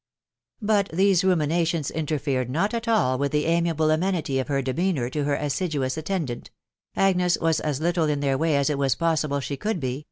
[0.63, 5.25] But these ruminations interfered not at all via the amiable amenity of her demeanour to
[5.25, 6.49] her amdnoa attendant....
[6.95, 9.99] Agnes was as little in their way, a* it mm possible she could be